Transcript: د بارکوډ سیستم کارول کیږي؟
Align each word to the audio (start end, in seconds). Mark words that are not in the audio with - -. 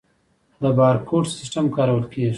د 0.61 0.63
بارکوډ 0.77 1.25
سیستم 1.37 1.65
کارول 1.75 2.03
کیږي؟ 2.11 2.29